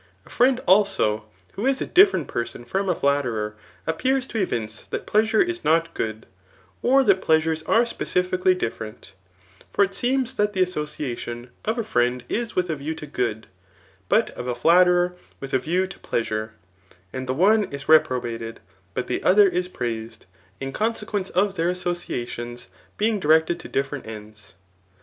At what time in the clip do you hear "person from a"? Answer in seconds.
2.27-2.95